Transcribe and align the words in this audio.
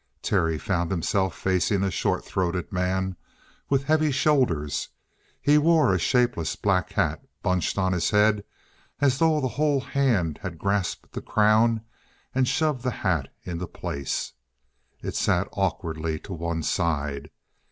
Terry 0.23 0.57
found 0.57 0.89
himself 0.89 1.35
facing 1.35 1.83
a 1.83 1.91
short 1.91 2.25
throated 2.25 2.71
man 2.73 3.15
with 3.69 3.83
heavy 3.83 4.09
shoulders; 4.11 4.89
he 5.39 5.59
wore 5.59 5.93
a 5.93 5.99
shapeless 5.99 6.55
black 6.55 6.93
hat 6.93 7.23
bunched 7.43 7.77
on 7.77 7.93
his 7.93 8.09
head 8.09 8.43
as 8.99 9.19
though 9.19 9.39
the 9.39 9.47
whole 9.47 9.79
hand 9.81 10.39
had 10.41 10.57
grasped 10.57 11.11
the 11.11 11.21
crown 11.21 11.81
and 12.33 12.47
shoved 12.47 12.81
the 12.81 12.89
hat 13.05 13.27
into 13.43 13.67
place. 13.67 14.33
It 15.03 15.13
sat 15.15 15.47
awkwardly 15.51 16.17
to 16.21 16.33
one 16.33 16.63
side. 16.63 17.29